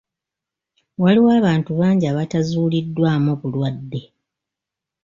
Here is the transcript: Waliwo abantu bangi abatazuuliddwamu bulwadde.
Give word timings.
Waliwo 1.01 1.29
abantu 1.39 1.71
bangi 1.79 2.05
abatazuuliddwamu 2.11 3.31
bulwadde. 3.39 4.01